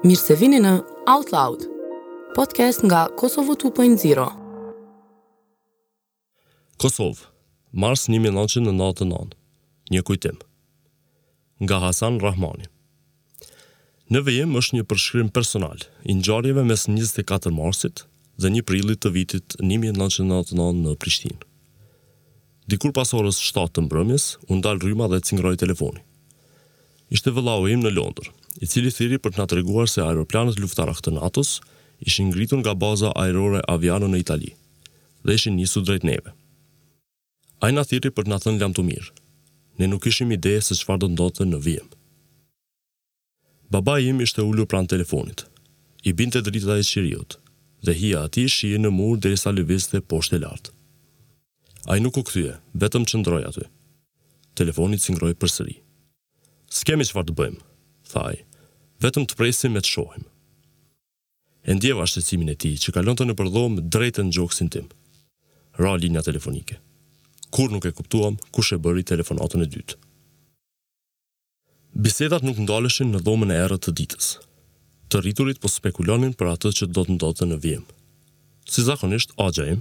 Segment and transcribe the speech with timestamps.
[0.00, 0.70] Mirë se vini në
[1.12, 1.66] Out Loud,
[2.32, 4.22] podcast nga Kosovo 2.0.
[6.80, 7.26] Kosovë,
[7.84, 9.34] Mars 1999,
[9.92, 10.38] një kujtim.
[11.60, 12.64] Nga Hasan Rahmani.
[14.08, 18.06] Në vijim është një përshkrim personal i njarjeve mes 24 Marsit
[18.40, 21.44] dhe një prillit të vitit 1999 në Prishtinë.
[22.72, 26.00] Dikur pas orës 7 të mbrëmjes, unë dalë rryma dhe cingroj telefoni.
[27.12, 30.94] Ishte vëllau im në Londër, i cili thiri për të na treguar se aeroplanët luftara
[30.96, 31.60] të NATO-s
[32.00, 34.50] ishin ngritur nga baza ajrore Aviano në Itali
[35.24, 36.32] dhe ishin njësu drejt neve.
[37.60, 39.10] Ajna na thiri për të na thënë lam të mirë.
[39.78, 41.88] Ne nuk kishim ide se çfarë do ndodhte në vijem.
[43.72, 45.44] Baba im ishte ulur pranë telefonit.
[46.08, 47.36] I binte drita e qiriut
[47.84, 50.72] dhe hija ati shije në mur dhe i lëviz dhe poshte lartë.
[51.88, 53.64] A nuk u këthyje, vetëm që aty.
[54.54, 55.34] Telefonit si përsëri.
[55.40, 55.76] për sëri.
[56.78, 57.60] Skemi që farë të bëjmë,
[58.12, 58.36] thaj,
[59.04, 60.26] vetëm të presim me të shohim.
[61.68, 64.86] E ndjeva shtecimin e ti që kalon të në përdhom drejtën në gjokësin tim.
[65.82, 66.78] Ra linja telefonike.
[67.54, 69.98] Kur nuk e kuptuam kush e bëri telefonatën e dytë.
[72.04, 74.28] Bisedat nuk ndaleshin në dhomën e erët të ditës.
[75.10, 77.84] Të rriturit po spekulonin për atë që do të ndodhte në vijem.
[78.70, 79.80] Si zakonisht, Agja im,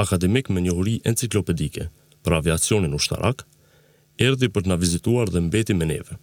[0.00, 1.90] akademik me njohuri enciklopedike
[2.24, 3.44] për aviacionin ushtarak,
[4.24, 6.16] erdi për të na vizituar dhe mbeti me neve.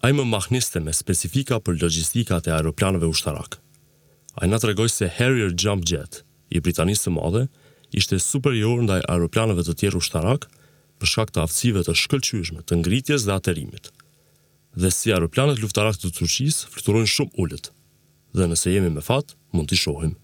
[0.00, 3.56] A i më mahniste me specifika për logistikat e aeroplanëve ushtarak.
[4.38, 6.20] A i në tregoj se Harrier Jump Jet,
[6.54, 7.42] i Britanisë të madhe,
[7.98, 10.46] ishte superior ndaj aeroplanëve të tjerë ushtarak
[11.02, 13.90] për shkak të aftësive të shkëllqyshme të ngritjes dhe aterimit.
[14.78, 17.70] Dhe si aeroplanët luftarak të Turqisë fluturojnë shumë ullët,
[18.38, 20.14] dhe nëse jemi me fat, mund t'i shohim.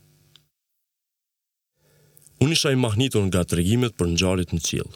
[2.44, 4.92] Unë isha i mahnitur nga të regimet për gjarit në qilë.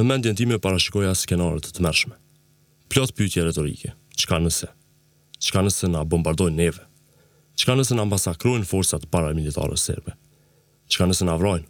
[0.00, 2.16] Në mendjen time parashikoja skenarët të të mershme
[2.90, 3.92] plot pyetje retorike.
[4.20, 4.66] Çka nëse?
[5.38, 6.82] Çka nëse na bombardojnë neve?
[7.58, 10.16] Çka nëse na masakrojnë forcat paramilitare serbe?
[10.90, 11.66] Çka nëse na vrojnë?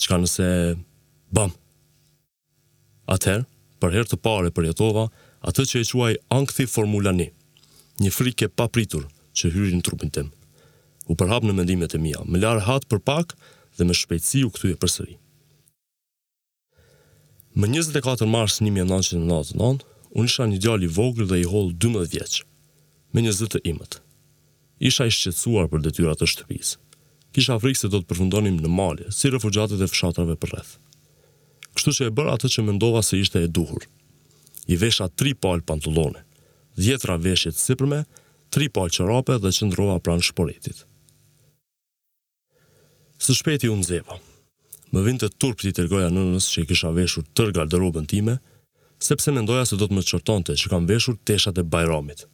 [0.00, 0.46] Çka nëse
[1.34, 1.52] bam?
[3.10, 3.44] Atëherë,
[3.82, 5.08] për herë të parë përjetova
[5.44, 7.26] atë që e quaj ankthi formulani,
[8.00, 9.04] një frike papritur
[9.36, 10.30] që hyri në trupin tim.
[11.12, 13.34] U përhap në mendimet e mia, më lar hat për pak
[13.76, 15.18] dhe me shpejtësi u kthye përsëri.
[17.60, 22.44] Më 24 mars 1999, Unë isha një djali voglë dhe i holë 12 vjeqë,
[23.14, 23.96] me një zëtë imët.
[24.86, 26.76] Isha i shqetsuar për detyrat të shtëpisë.
[27.34, 30.76] Kisha frikë se do të përfundonim në malje, si refugjatët e fshatrave për rreth.
[31.74, 33.88] Kështu që e bërë atë që mendova se ishte e duhur.
[34.70, 36.22] I vesha tri palë pantulone,
[36.78, 38.04] djetra veshjet sipërme,
[38.54, 40.84] tri palë qërape dhe qëndrova pranë shporetit.
[43.24, 44.20] Së shpeti unë zeva.
[44.94, 48.38] Më vind të turpë ti tërgoja nënës që i kisha veshur tërgar garderobën time,
[49.04, 52.24] sepse mendoja se do të më qërtonte që kam veshur teshat e bajramit.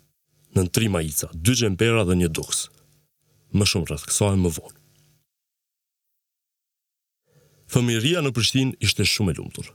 [0.54, 2.66] Nën tri majica, dy gjempera dhe një duks.
[3.56, 4.76] Më shumë rrëth kësohen më vonë.
[7.70, 9.68] Fëmiria në Prishtin ishte shumë e lumëtur.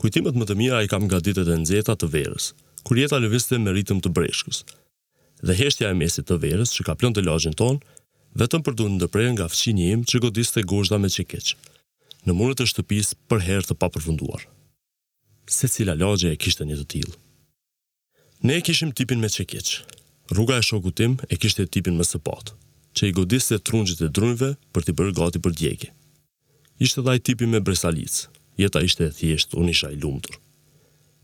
[0.00, 2.50] Kujtimet më të mira i kam nga ditet e nëzeta të verës,
[2.86, 4.58] kur jeta alëviste me ritëm të breshkës,
[5.46, 7.56] dhe heshtja e mesit të verës që ka plën të lojën
[8.38, 11.56] vetëm përdu në dëprejën nga fëqinjim që godiste gozhda me çikeç.
[12.26, 14.46] në mundet e shtëpis për herë të papërfunduarë
[15.50, 17.14] se cila lagje e kishte një të tilë.
[18.46, 19.80] Ne e kishim tipin me qekic.
[20.32, 22.52] Rruga e shoku tim e kishte tipin me sëpat,
[22.94, 25.90] që i godiste trungjit e drunjve për t'i bërë gati për djegje.
[26.84, 28.28] Ishte dhaj tipi me bresalic,
[28.60, 30.38] jeta ishte e thjesht, unë i lumtur.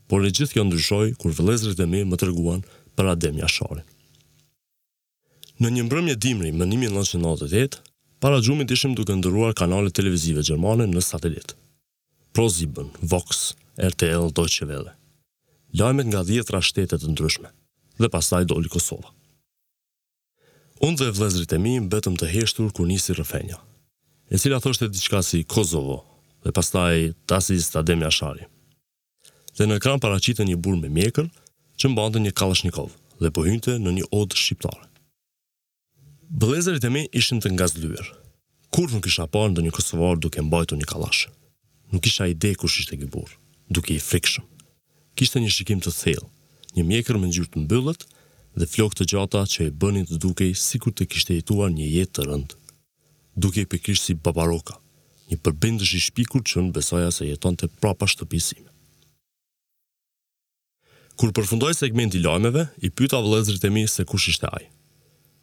[0.08, 2.62] Por e gjithë kjo ndryshoj, kur vëlezrit e mi më tërguan
[2.96, 3.84] për adem jasharin.
[5.60, 7.78] Në një mbrëmje dimri, më nimi 1998,
[8.20, 11.54] para gjumit ishim duke ndëruar kanale televizive gjermane në satelit.
[12.34, 13.52] Prozibën, Vox,
[13.82, 14.94] RTL Deutsche Welle.
[15.72, 17.48] Lajmet nga 10 shtete të ndryshme
[17.98, 19.10] dhe pastaj doli Kosova.
[20.86, 23.58] Unë dhe vëzrit e mi më betëm të heshtur kur nisi rëfenja,
[24.30, 25.96] e cila thoshte diçka si Kosovo
[26.46, 28.46] dhe pastaj tasi stadem i Ashari.
[29.58, 31.26] Dhe në ekran paraqite një burë me mjekër
[31.78, 34.86] që mbante një kalashnikov dhe po hynte në një odë shqiptare.
[36.40, 38.06] Blezerit e mi ishin të ngazlyer.
[38.74, 41.26] Kur nuk isha parë ndonjë kosovar duke mbajtur një kalash.
[41.92, 44.44] Nuk isha ide kush ishte ky burrë duke i frikshëm.
[45.14, 46.26] Kishte një shikim të thellë,
[46.76, 48.06] një mjekër me ngjyrë të mbyllët
[48.60, 52.14] dhe flokë të gjata që e bënin të dukej sikur të kishte jetuar një jetë
[52.18, 52.54] të rëndë,
[53.38, 54.76] duke i pikërisht si babaroka,
[55.30, 58.60] një përbindësh i shpikur që në besoja se jetonte prapa shtëpisë
[61.14, 64.64] Kur përfundoi segmenti i lajmeve, i pyeta vëllezërit e mi se kush ishte ai.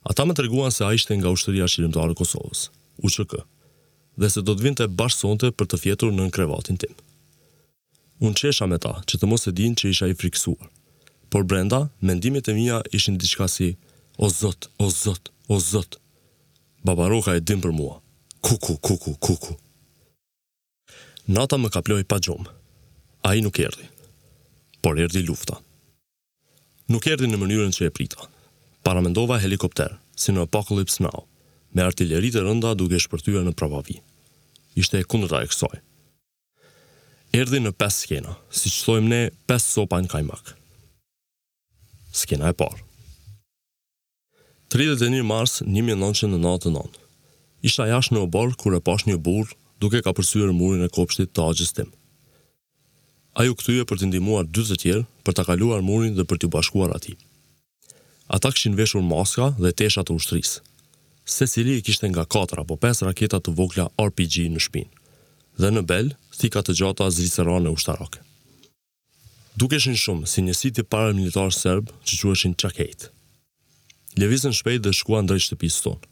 [0.03, 2.65] Ata më treguan se ai ishte nga ushtria shërbëtorë e Kosovës,
[3.07, 3.35] UÇK,
[4.19, 6.91] dhe se do të vinte bashkë sonte për të fjetur nën krevatin tim.
[8.21, 10.67] Unë qesha me ta, që të mos e din që isha i friksuar.
[11.33, 13.71] Por brenda, mendimit e mija ishin diçka si,
[14.21, 15.97] o zot, o zot, o zot.
[16.85, 17.95] Babaroka e dim për mua.
[18.45, 19.57] Kuku, kuku, kuku.
[21.33, 22.45] Nata më kaploj pa gjumë.
[23.25, 23.89] A i nuk erdi.
[24.81, 25.57] Por erdi lufta.
[26.93, 28.29] Nuk erdi në mënyrën që e prita.
[28.85, 31.25] Paramendova helikopter, si në Apocalypse Now,
[31.73, 33.97] me artillerit e rënda duke shpërtyre në pravavi.
[34.81, 35.77] Ishte e kundra e kësoj
[37.33, 40.53] erdi në pes skena, si që thojmë ne pes sopa në kajmak.
[42.11, 42.81] Skena e parë.
[44.71, 46.99] 31 mars 1999.
[47.67, 51.31] Isha jashtë në oborë kur e pash një burë duke ka përsyër murin e kopshtit
[51.35, 51.89] të agjës tim.
[53.39, 56.49] A ju këtyje për të ndimuar 20 tjerë për të kaluar murin dhe për t'u
[56.51, 57.15] bashkuar ati.
[58.31, 60.63] Ata këshin veshur maska dhe tesha të ushtrisë.
[61.31, 65.00] Se cili kishtë nga 4 apo 5 raketa të vokla RPG në shpinë
[65.59, 68.21] dhe në bel, thika të gjata zricerane ushtarake.
[69.59, 73.09] Dukeshin shumë si një siti paramilitar serb që queshin Qakejt.
[74.19, 76.07] Levizën shpejt dhe shkuan drejt shtëpisë tonë.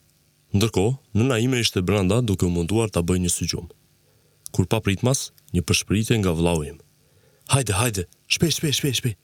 [0.57, 0.83] Ndërko,
[1.15, 3.67] nëna ime ishte branda duke u munduar ta bëjë një sygjum.
[4.51, 6.79] Kur pa pritmas, një përshpëritje nga vllau im.
[7.53, 9.17] Hajde, hajde, shpejt, shpejt, shpejt,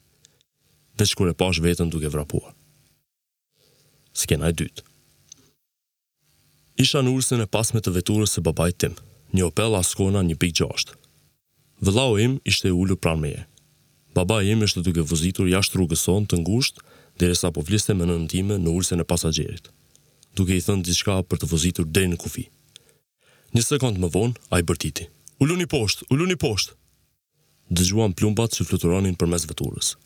[0.96, 2.54] Dhe Veç kur e pash vetën duke vrapuar.
[4.16, 4.80] Skena e dytë.
[6.80, 8.94] Isha në ursën e pasme të veturës së babait tim,
[9.34, 10.94] një opel askona një pikë gjashtë.
[11.84, 13.44] Vëllau im ishte ullu pran meje.
[14.16, 16.80] Baba im ishte duke vëzitur jashtë rrugës son të ngusht,
[17.18, 19.70] dhe resa po vliste me nëntime në ulse në pasagjerit.
[20.36, 22.42] duke i thënë diçka për të vëzitur dhe në kufi.
[23.56, 25.06] Një sekund më vonë, a i bërtiti.
[25.40, 26.76] Ullu një poshtë, ullu një poshtë!
[27.72, 29.96] Dëgjuan plumbat që fluturonin për mes veturës.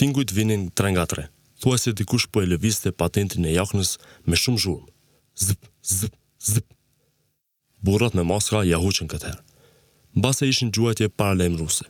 [0.00, 1.24] Tingujt vinin tre nga tre,
[1.60, 4.88] thua se dikush po e lëviste patentin e jaknës me shumë zhurmë.
[5.36, 5.60] Zëp,
[5.92, 6.14] zëp,
[6.52, 6.64] zëp
[7.82, 9.42] burrat me maska ja huqën këtë herë.
[10.18, 11.84] Mbase ishin gjuajtje para ruse.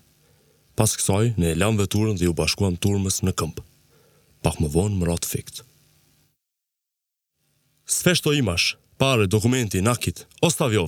[0.77, 3.61] Pas kësaj ne e lëm veturën dhe u bashkuam turmës në këmp.
[4.43, 5.65] Pak më vonë më rrot fikt.
[7.91, 10.79] Sfeshto imash, pare, dokumenti, nakit, o stavi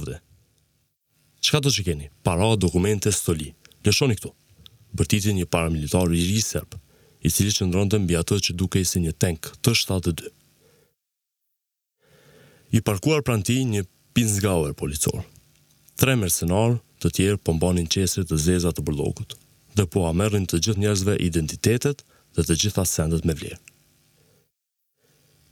[1.43, 2.07] Qka të që keni?
[2.23, 3.49] Para, dokumente, stoli.
[3.83, 4.29] Lëshoni këtu.
[4.95, 6.77] Bërtiti një paramilitar i rrgjë serb,
[7.27, 10.29] i cili që ndronë të mbi atët që duke i si një tank të 72.
[12.79, 13.83] I parkuar pranti një
[14.15, 15.23] Pinsgauer policor.
[15.97, 19.35] Tre mercenar të tjerë pëmbanin po qesrit të zeza të bërlokut,
[19.77, 22.03] dhe po amërrin të gjithë njerëzve identitetet
[22.37, 23.61] dhe të gjitha sendet me vlerë.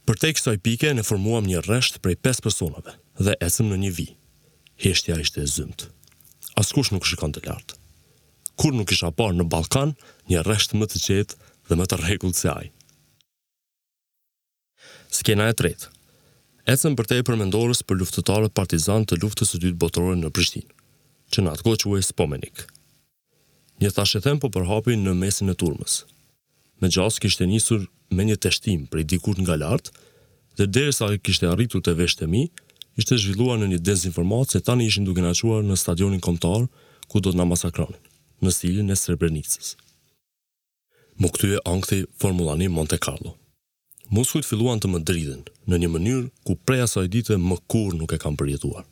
[0.07, 3.91] Për te kësaj pike, ne formuam një reshtë prej 5 personave dhe esëm në një
[3.97, 4.07] vi.
[4.81, 5.87] Heshtja ishte e zymt.
[6.57, 7.77] Askush nuk shikon të lartë.
[8.59, 9.95] Kur nuk isha parë në Balkan,
[10.29, 11.37] një reshtë më të qetë
[11.69, 12.69] dhe më të regullë se ajë.
[15.21, 15.89] Skena e tretë,
[16.69, 20.69] ecën për te përmendorës për luftëtarët partizan të luftës së dytë botërore në Prishtinë,
[21.33, 22.61] që në atë kohë quaj Spomenik.
[23.81, 26.01] Një thashethem po përhapin në mesin e turmës.
[26.81, 29.89] Me gjasë kishte njësur me një teshtim i dikur nga lartë,
[30.57, 32.43] dhe dere sa kishte arritur të veshtemi,
[32.99, 36.69] ishte zhvilluar në një dezinformat se tani ishin duke në quar në stadionin komtar
[37.09, 38.01] ku do të në masakronin,
[38.41, 39.73] në stilin e Srebrenicës.
[41.21, 43.37] Më këtuje angthi formulani Monte Carlo
[44.11, 48.11] muskujt filluan të më dridhen në një mënyrë ku prej asaj dite më kur nuk
[48.11, 48.83] e kam përjetuar.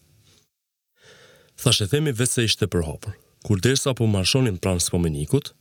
[1.60, 5.52] Thashe themi vetë se ishte përhapër, kur dersa po marshonin pranë spomenikut,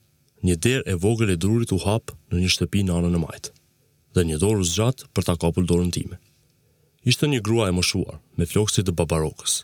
[0.47, 3.51] një derë e vogël e drurit u hapë në një shtëpi në anën e majtë,
[4.15, 6.21] dhe një dorë zgjatë për ta kapur dorën time.
[7.11, 9.59] Ishte një grua e moshuar, me flokësit të babarokës.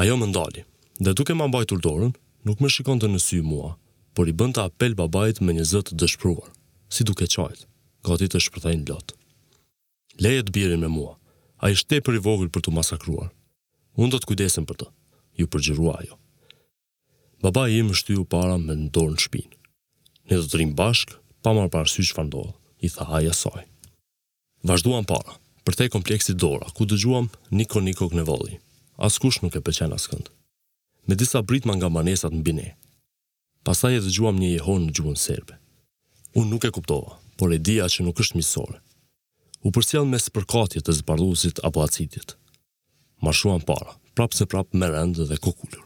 [0.00, 0.68] Ajo më ndali,
[1.00, 2.12] dhe duke ma mbajtur dorën,
[2.44, 3.72] nuk më shikon të në sy mua,
[4.12, 6.50] por i bënd të apel babajt me një zëtë dëshpruar,
[6.92, 7.64] si duke qajtë
[8.04, 9.14] gati të shpërthejnë lot.
[10.20, 11.14] Leje të birin me mua,
[11.64, 13.30] a i shte për i vogël për të masakruar.
[13.98, 14.88] Unë do të kujdesim për të,
[15.40, 16.18] ju përgjirua ajo.
[17.44, 19.56] Baba i më shtyu para me në dorë në shpinë.
[20.30, 22.54] Ne do të rrim bashkë, pa marë parësy që fandohë,
[22.86, 23.64] i tha aja saj.
[24.68, 25.34] Vashduan para,
[25.64, 28.60] për te kompleksi dora, ku dëgjuam niko niko kënë voli.
[29.04, 30.28] Askush nuk e pëqen askënd.
[30.28, 30.34] këndë.
[31.08, 32.68] Me disa britma nga manesat në bine.
[33.66, 35.54] Pasaj e dëgjuam një jehon në gjuhën serbe.
[36.38, 38.78] Unë nuk e kuptova, por e dia që nuk është misore.
[39.64, 42.34] U përcjell mes përkatje të zbardhusit apo acidit.
[43.24, 45.84] Marshuan para, prapë se prapë me rëndë dhe kokullur.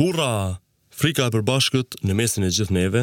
[0.00, 0.58] Ura!
[1.00, 3.02] Frika e përbashkët në mesin e gjithë neve,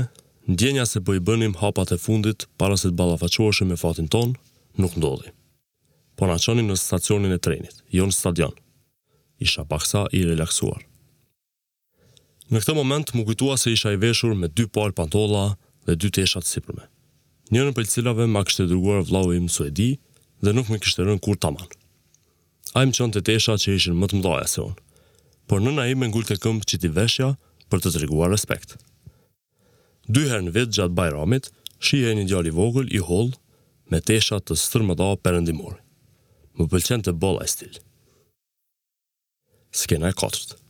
[0.51, 4.35] ndjenja se po i bënim hapat e fundit para se të balafaquoshe me fatin ton,
[4.77, 5.31] nuk ndodhi.
[6.17, 8.53] Po na qoni në stacionin e trenit, jo në stadion.
[9.39, 10.83] Isha paksa i relaksuar.
[12.51, 15.45] Në këtë moment më kujtua se isha i veshur me dy palë pantolla,
[15.87, 16.83] dhe dy teshat sipërme.
[17.53, 19.89] Njërën për cilave ma kështë e druguar vlau im suedi
[20.43, 21.69] dhe nuk me kështë rënë kur taman.
[22.75, 24.83] A im qënë të tesha që ishin më të mëdha se unë,
[25.47, 27.29] por nëna ime ngulte këmbë të këmpë që ti veshja
[27.71, 28.75] për të të reguar respekt.
[30.15, 31.45] herë në vetë gjatë bajramit,
[31.85, 33.31] shi e një i vogël i holl
[33.89, 35.79] me tesha të stërmëdha perëndimore.
[36.57, 37.73] Më pëlqen të bolla stil.
[39.81, 40.66] Skena e 4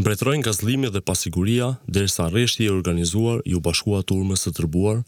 [0.00, 5.02] mbretërojnë gazlimi dhe pasiguria derisa rreshti i organizuar ju bashkua turmës të tërbuar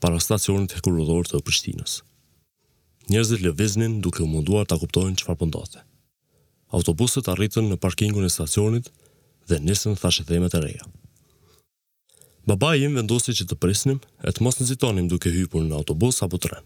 [0.00, 2.02] para stacionit e kurudor të Prishtinës.
[3.08, 5.80] Njerëzit lëviznin duke u munduar ta kuptojnë çfarë po ndodhte.
[6.76, 8.90] Autobuset arritën në parkingun e stacionit
[9.48, 10.84] dhe nisën thashëthemet e reja.
[12.46, 16.38] Baba im vendosi që të prisnim e të mos nëzitonim duke hypur në autobus apo
[16.42, 16.62] tren.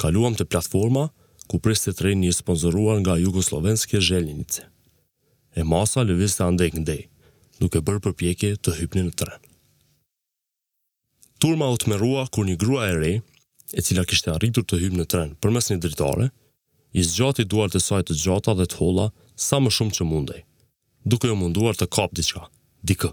[0.00, 1.08] Kaluam të platforma
[1.50, 4.62] ku të treni i sponsoruar nga Jugoslovenske Zhelinice
[5.58, 7.02] e masa lëviz të andek në dej,
[7.62, 9.40] duke bërë përpjekje të hypni në tren.
[11.42, 13.16] Turma u të merua kur një grua e rej,
[13.74, 16.28] e cila kishte arritur të hypni në tren për mes një dritare,
[16.98, 19.08] i zgjati duar të saj të gjata dhe të hola
[19.48, 20.40] sa më shumë që mundej,
[21.04, 22.44] duke jo munduar të kapë diqka,
[22.90, 23.10] dikë.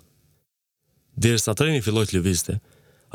[1.23, 2.59] Dere sa treni filloj të lëvizte,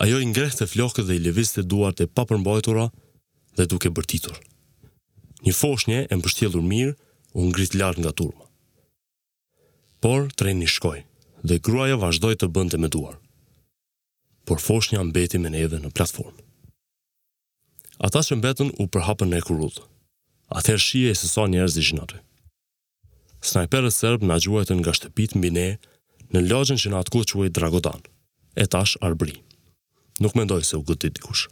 [0.02, 2.88] ajo i ngreht të flokët dhe i lëvizte duar të papërmbajtura
[3.58, 4.36] dhe duke bërtitur.
[5.46, 6.96] Një foshnje e mbështjelur mirë
[7.40, 8.44] u ngrit lartë nga turma.
[10.00, 11.02] Por treni shkoi
[11.44, 13.18] dhe gruaja vazhdoi të bënte me duar.
[14.48, 16.40] Por foshnja mbeti me neve në platformë.
[18.08, 19.82] Ata që mbetën u përhapën në kurut.
[20.56, 22.16] Atëherë shije se sa njerëz ishin aty.
[23.44, 25.66] Snajperët serb na gjuajtën nga shtëpit mbi ne
[26.32, 28.00] në lojën që nga atë kohë Dragodan,
[28.62, 29.36] e tash Arbri.
[30.24, 31.44] Nuk mendoj se u godit dikush.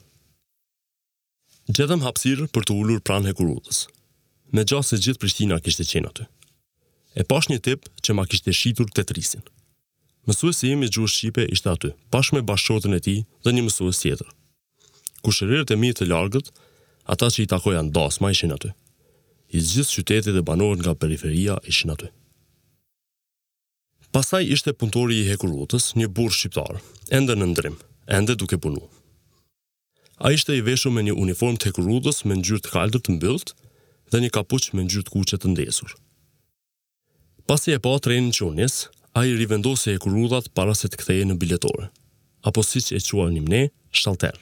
[1.69, 3.79] Gjetëm hapësirë për të ulur pranë kurutës,
[4.55, 6.25] me gjasë se gjithë Prishtina kishte qenë aty.
[7.17, 9.45] E pash një tip që ma kishte shitur të trisin.
[10.29, 14.01] Mësuesi im i gjurë Shqipe ishte aty, pash me bashkëshorten e ti dhe një mësues
[14.03, 14.29] tjetër.
[15.25, 16.51] Ku shërirët e mi të largët,
[17.15, 18.75] ata që i takoja në dasma ishin aty.
[19.57, 22.11] I gjithë qytetit dhe banorën nga periferia ishin aty.
[24.13, 26.83] Pasaj ishte puntori i hekurutës, një burë shqiptar,
[27.19, 27.79] ende në ndrim,
[28.19, 28.85] ende duke punu.
[30.21, 33.55] A ishte i veshu me një uniform të hekurutës me gjyrë të kaldër të mbyllt
[34.13, 35.97] dhe një kapuq me njërë të kuqet të ndesur.
[37.51, 38.75] Pasi e pa trenin qonjes,
[39.19, 41.87] a i rivendose e kurudat para se të ktheje në biletore,
[42.45, 43.61] apo si që e qua një mne,
[44.01, 44.37] shalter.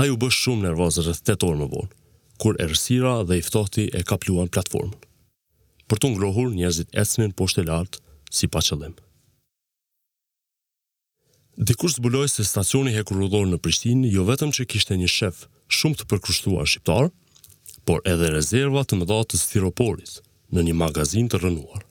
[0.00, 1.90] A ju bësh shumë nervaz rrëth të torë më vonë,
[2.40, 4.96] kur rësira dhe i ftohti e kapluan platformën.
[5.92, 8.00] Për të ngrohur, njerëzit ecnin poshtë e lartë
[8.40, 8.96] si pa qëllim.
[11.60, 16.08] Dikur zbuloj se stacioni hekurudhor në Prishtinë jo vetëm që kishte një shef shumë të
[16.14, 17.12] përkrushtuar shqiptar,
[17.84, 20.22] por edhe rezervat të mëdha të stiroporit,
[20.52, 21.82] në një magazin të rënuar.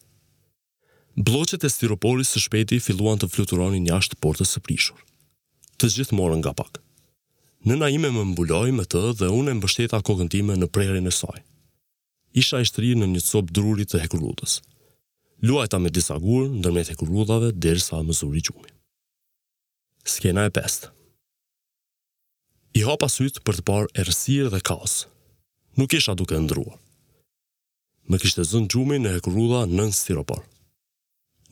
[1.18, 5.00] Bloqet e stiroporit së shpeti filluan të fluturonin jashtë portës së prishur.
[5.82, 6.78] Të gjithë morën nga pak.
[7.66, 11.14] Në naime më mbuloj me të dhe unë e mbështeta kokën time në prerin e
[11.14, 11.42] saj.
[12.42, 14.60] Isha i shtëri në një copë drurit të hekurudës.
[15.42, 18.70] Luajta me disa gurë, ndërmet hekurudave, dherë sa më zuri gjumi.
[20.06, 20.92] Skena e pestë.
[22.78, 25.10] I hapa sytë për të parë erësirë dhe kaosë.
[25.82, 26.78] Nuk isha duke ndruar
[28.12, 30.42] më kishte zënë gjumi në hekurudha në në stiropor.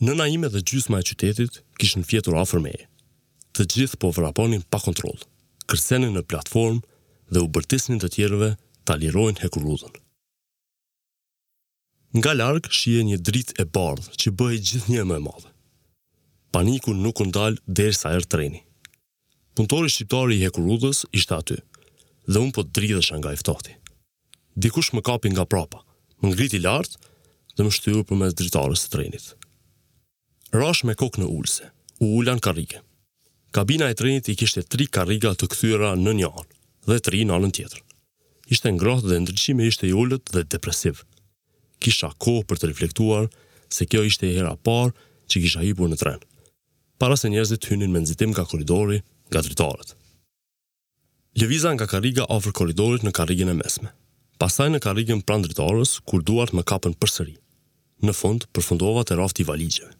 [0.04, 2.86] Në naime dhe gjysma e qytetit kishën fjetur afer meje.
[3.56, 5.16] Të gjithë po vraponin pa kontrol,
[5.70, 6.82] kërsenin në platform
[7.32, 8.50] dhe u bërtisnin të tjerëve
[8.84, 9.92] të alirojnë hekurudhën.
[12.18, 15.50] Nga largë shie një drit e bardhë që bëhe gjithë një më e madhe.
[16.54, 18.60] Paniku nuk ndalë dherë sa erë treni.
[19.54, 21.58] Puntori shqiptari i hekurudhës ishte aty,
[22.30, 23.76] dhe unë po të dridhësha nga iftohti.
[24.60, 25.84] Dikush më kapi nga prapa,
[26.20, 26.98] më ngriti lartë
[27.56, 29.26] dhe më shtyru për mes dritarës të trenit.
[30.52, 31.68] Rash me kokë në ullëse,
[32.04, 32.80] u ullan karike.
[33.54, 36.58] Kabina e trenit i kishte tri kariga të këthyra në një anë
[36.90, 37.80] dhe tri në anën tjetër.
[38.50, 41.04] Ishte ngrohtë dhe ndryqime ishte i ullët dhe depresiv.
[41.82, 43.30] Kisha kohë për të reflektuar
[43.72, 44.92] se kjo ishte i hera parë
[45.30, 46.20] që kisha hipur në tren.
[47.00, 49.00] Para se njerëzit hynin me nëzitim ka koridori
[49.30, 49.94] nga dritarët.
[51.38, 53.94] Lëviza nga kariga ofër koridorit në karigin e mesme.
[54.40, 57.34] Pastaj në karrigën pranë dritorës, kur duart më kapën përsëri.
[58.08, 59.92] Në fund, përfundova te rafti i valixheve.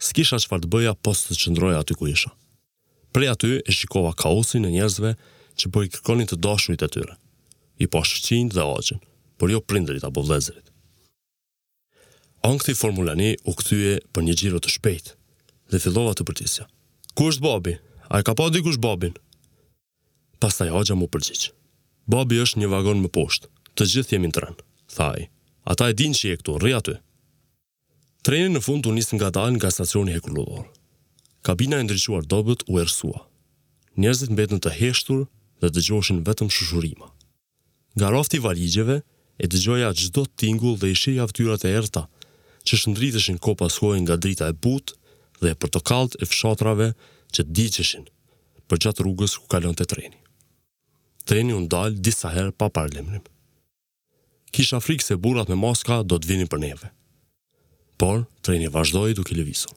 [0.00, 2.32] S'kisha çfarë të bëja posa të qëndroja aty ku isha.
[3.12, 5.10] Prej aty e shikova kaosin e njerëzve
[5.60, 7.18] që po i kërkonin të dashurit e tyre.
[7.84, 9.02] I pa shqin dhe agjen,
[9.36, 10.72] por jo prinderit apo vlezërit.
[12.48, 15.12] Ankthi formulani u këtyje për një gjiro të shpejtë
[15.74, 16.64] dhe fillova të përtisja.
[17.12, 17.76] Ku është babi?
[18.08, 19.12] A e ka pa dikush babin?
[20.40, 21.50] Pastaj agja mu përgjigj.
[22.08, 23.48] Babi është një vagon më poshtë
[23.78, 24.56] të gjithë jemi në tren,
[24.94, 25.28] thaj.
[25.70, 26.96] Ata e din që je këtu, rri aty.
[28.26, 30.22] Treni në fund u nis nga dalë nga stacioni e
[31.46, 33.20] Kabina e ndryquar dobet u ersua.
[34.00, 35.20] Njerëzit mbetën të heshtur
[35.60, 37.06] dhe të vetëm shushurima.
[37.96, 38.96] Nga rofti valigjeve,
[39.42, 39.56] e të
[39.94, 42.02] çdo të tingull dhe ishe javtyrat e errta
[42.66, 44.92] që shndriteshin ko paskojnë nga drita e butë
[45.40, 46.88] dhe e protokalt e fshatrave
[47.34, 48.04] që diqeshin
[48.68, 50.18] për gjatë rrugës ku kalon të treni.
[51.28, 53.22] Treni unë dalë disa herë pa parlemrim
[54.54, 56.90] kisha frikë se burrat me maska do të vinin për neve.
[57.98, 59.74] Por, treni vazhdoj duke levisur.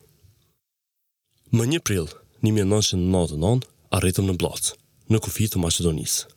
[1.52, 2.08] Më një pril,
[2.46, 4.72] 1999, arritëm në Blac,
[5.12, 6.30] në kufi të Macedonisë.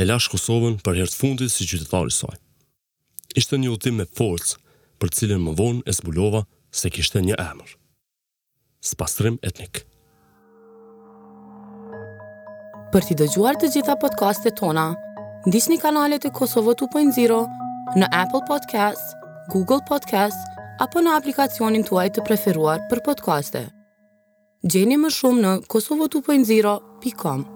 [0.00, 2.36] E lash Kosovën për herë të fundit si qytetar i saj.
[3.36, 4.56] Ishte një udhtim me forcë,
[5.00, 7.74] për cilën më vonë e zbulova se kishte një emër.
[8.84, 9.82] Spastrim etnik.
[12.92, 14.92] Për t'i dëgjuar të gjitha podcastet tona,
[15.46, 19.12] ndisni kanalet e Kosovo 2.0 në Apple Podcasts,
[19.52, 20.46] Google Podcasts,
[20.82, 23.62] apo në aplikacionin tuaj të preferuar për podcaste.
[24.66, 27.52] Gjeni më shumë në kosovo2.0.com.